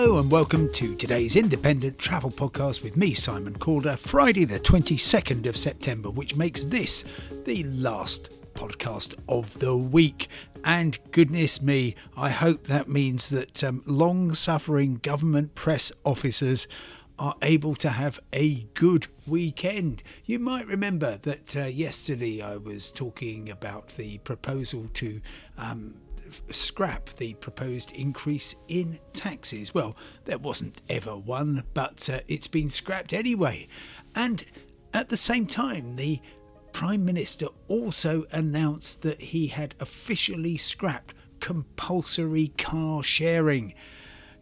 [0.00, 5.44] Hello and welcome to today's independent travel podcast with me, Simon Calder, Friday, the 22nd
[5.44, 7.04] of September, which makes this
[7.44, 10.28] the last podcast of the week.
[10.64, 16.66] And goodness me, I hope that means that um, long suffering government press officers
[17.18, 20.02] are able to have a good weekend.
[20.24, 25.20] You might remember that uh, yesterday I was talking about the proposal to
[25.58, 25.96] um,
[26.50, 29.74] scrap the proposed increase in taxes.
[29.74, 33.68] Well, there wasn't ever one, but uh, it's been scrapped anyway.
[34.14, 34.44] And
[34.92, 36.20] at the same time, the
[36.72, 43.74] Prime Minister also announced that he had officially scrapped compulsory car sharing.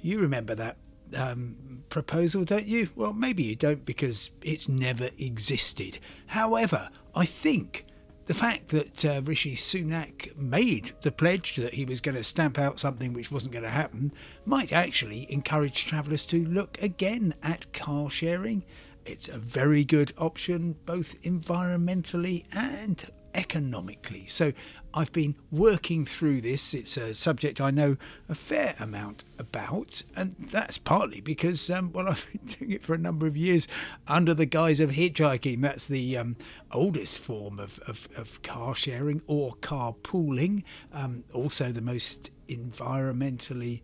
[0.00, 0.78] You remember that
[1.16, 2.90] um, proposal, don't you?
[2.94, 5.98] Well, maybe you don't because it's never existed.
[6.26, 7.86] However, I think
[8.26, 12.58] the fact that uh, Rishi Sunak made the pledge that he was going to stamp
[12.58, 14.12] out something which wasn't going to happen
[14.46, 18.64] might actually encourage travellers to look again at car sharing.
[19.04, 24.26] It's a very good option, both environmentally and economically.
[24.28, 24.52] So
[24.96, 26.72] I've been working through this.
[26.72, 27.96] It's a subject I know
[28.28, 32.94] a fair amount about, and that's partly because, um, well, I've been doing it for
[32.94, 33.66] a number of years
[34.06, 35.62] under the guise of hitchhiking.
[35.62, 36.36] That's the um,
[36.70, 43.80] oldest form of, of, of, car sharing or carpooling, um, also the most environmentally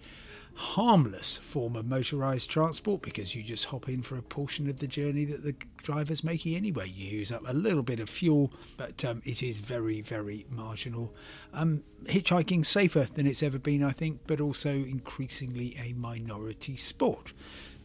[0.54, 4.86] harmless form of motorised transport because you just hop in for a portion of the
[4.86, 6.88] journey that the driver's making anyway.
[6.88, 11.14] You use up a little bit of fuel, but um, it is very, very marginal.
[11.52, 17.32] Um, hitchhiking safer than it's ever been, I think, but also increasingly a minority sport.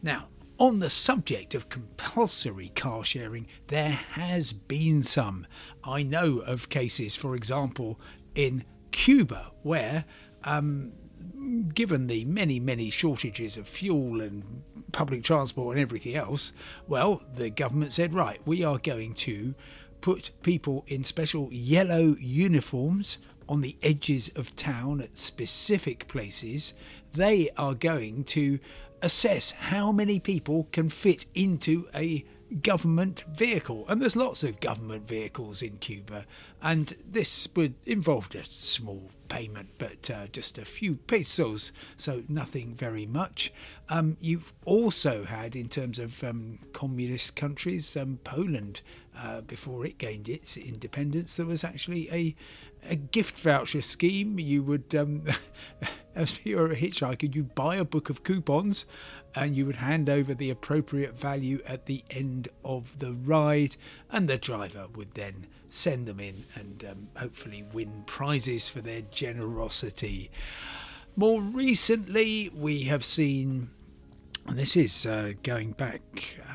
[0.02, 5.46] Now, on the subject of compulsory car sharing, there has been some.
[5.84, 8.00] I know of cases, for example,
[8.34, 10.06] in Cuba, where
[10.44, 10.92] um,
[11.74, 16.52] given the many, many shortages of fuel and public transport and everything else,
[16.86, 19.54] well, the government said, right, we are going to
[20.00, 26.74] put people in special yellow uniforms on the edges of town at specific places.
[27.12, 28.58] They are going to
[29.02, 32.24] assess how many people can fit into a
[32.62, 33.84] government vehicle.
[33.88, 36.26] And there's lots of government vehicles in Cuba.
[36.62, 42.74] And this would involve a small payment, but uh, just a few pesos, so nothing
[42.74, 43.52] very much.
[43.88, 48.80] Um, you've also had, in terms of um, communist countries, um, Poland,
[49.16, 52.34] uh, before it gained its independence, there was actually a
[52.88, 54.38] a gift voucher scheme.
[54.38, 55.24] You would, um,
[56.14, 58.84] as you're a hitchhiker, you buy a book of coupons
[59.34, 63.76] and you would hand over the appropriate value at the end of the ride,
[64.10, 69.02] and the driver would then send them in and um, hopefully win prizes for their
[69.02, 70.30] generosity.
[71.16, 73.70] More recently, we have seen
[74.48, 76.00] and this is uh, going back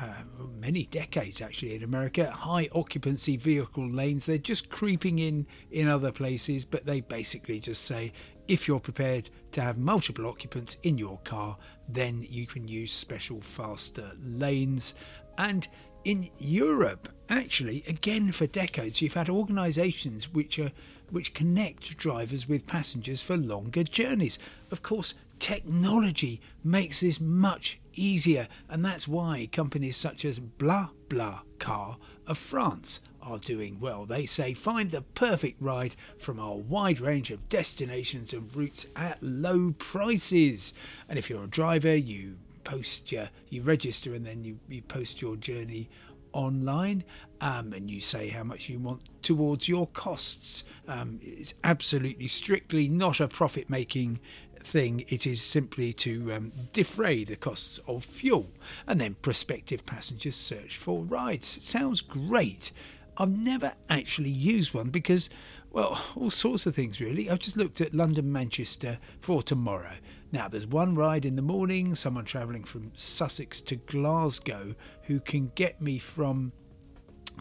[0.00, 0.22] uh,
[0.58, 2.30] many decades actually in America.
[2.30, 7.84] High occupancy vehicle lanes, they're just creeping in in other places, but they basically just
[7.84, 8.12] say
[8.48, 11.56] if you're prepared to have multiple occupants in your car,
[11.88, 14.94] then you can use special faster lanes.
[15.38, 15.68] And
[16.04, 20.72] in Europe, actually, again for decades, you've had organisations which are
[21.10, 24.38] which connect drivers with passengers for longer journeys.
[24.70, 31.40] Of course, technology makes this much easier, and that's why companies such as Blah Blah
[31.58, 34.04] Car of France are doing well.
[34.04, 39.22] They say find the perfect ride from our wide range of destinations and routes at
[39.22, 40.72] low prices.
[41.08, 45.20] And if you're a driver, you post your you register and then you, you post
[45.20, 45.88] your journey
[46.32, 47.04] online
[47.40, 50.64] um, and you say how much you want towards your costs.
[50.88, 54.20] Um, it's absolutely strictly not a profit making
[54.64, 58.50] thing, it is simply to um, defray the costs of fuel.
[58.86, 61.56] And then prospective passengers search for rides.
[61.56, 62.72] It sounds great.
[63.16, 65.28] I've never actually used one because,
[65.70, 67.28] well, all sorts of things really.
[67.28, 69.94] I've just looked at London Manchester for tomorrow.
[70.32, 75.52] Now, there's one ride in the morning, someone travelling from Sussex to Glasgow who can
[75.54, 76.52] get me from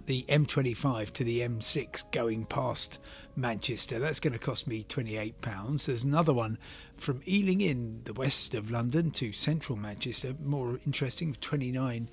[0.06, 2.98] the M25 to the M6 going past
[3.36, 4.00] Manchester.
[4.00, 5.86] That's going to cost me £28.
[5.86, 6.58] There's another one
[6.98, 12.08] from Ealing in the west of London to central Manchester, more interesting, £29.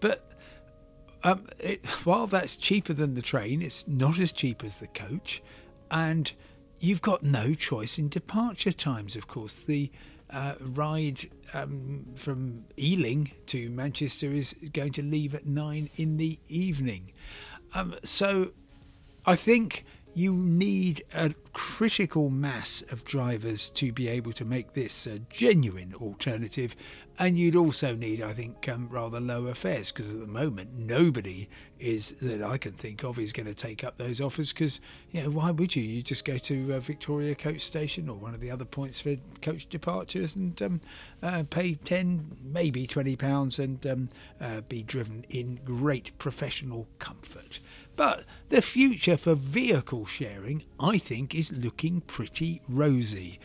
[0.00, 0.32] But
[1.24, 5.42] um, it, while that's cheaper than the train, it's not as cheap as the coach.
[5.90, 6.32] And
[6.80, 9.54] you've got no choice in departure times, of course.
[9.54, 9.90] The
[10.32, 16.38] uh, ride um, from Ealing to Manchester is going to leave at nine in the
[16.48, 17.12] evening.
[17.74, 18.52] Um, so
[19.26, 19.84] I think
[20.14, 25.94] you need a critical mass of drivers to be able to make this a genuine
[25.94, 26.76] alternative.
[27.22, 31.48] And you'd also need, I think, um, rather lower fares because at the moment nobody
[31.78, 34.80] is that I can think of is going to take up those offers because
[35.12, 35.84] you know why would you?
[35.84, 39.14] You just go to uh, Victoria Coach Station or one of the other points for
[39.40, 40.80] coach departures and um,
[41.22, 44.08] uh, pay ten, maybe twenty pounds and um,
[44.40, 47.60] uh, be driven in great professional comfort.
[47.94, 53.38] But the future for vehicle sharing, I think, is looking pretty rosy.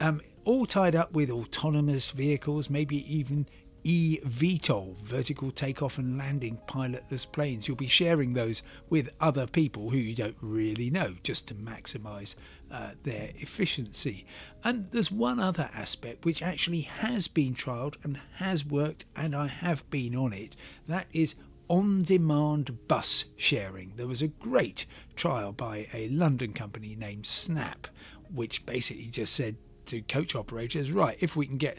[0.00, 3.46] Um, all tied up with autonomous vehicles, maybe even
[3.84, 7.68] eVTOL, vertical takeoff and landing pilotless planes.
[7.68, 12.34] You'll be sharing those with other people who you don't really know, just to maximise
[12.70, 14.24] uh, their efficiency.
[14.64, 19.48] And there's one other aspect which actually has been trialled and has worked, and I
[19.48, 20.56] have been on it.
[20.86, 21.34] That is
[21.68, 23.92] on demand bus sharing.
[23.96, 27.86] There was a great trial by a London company named Snap,
[28.32, 29.56] which basically just said
[29.88, 31.78] to coach operators, right, if we can get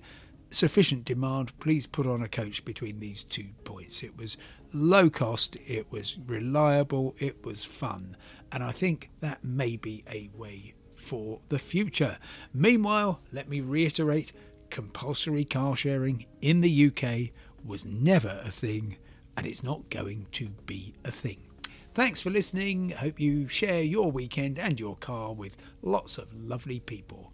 [0.51, 4.03] sufficient demand, please put on a coach between these two points.
[4.03, 4.37] It was
[4.73, 8.15] low cost, it was reliable, it was fun,
[8.51, 12.17] and I think that may be a way for the future.
[12.53, 14.33] Meanwhile, let me reiterate
[14.69, 17.31] compulsory car sharing in the UK
[17.63, 18.97] was never a thing
[19.35, 21.37] and it's not going to be a thing.
[21.93, 22.91] Thanks for listening.
[22.91, 27.33] Hope you share your weekend and your car with lots of lovely people.